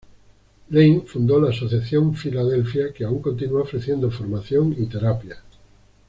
Laing 0.69 1.05
fundó 1.05 1.39
la 1.39 1.51
Asociación 1.51 2.15
Filadelfia 2.15 2.91
que 2.91 3.03
aún 3.03 3.21
continúa 3.21 3.61
ofreciendo 3.61 4.09
formación 4.09 4.73
y 4.75 4.87
terapia. 4.87 5.37